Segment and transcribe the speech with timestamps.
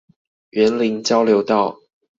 [0.49, 1.77] 員林交流道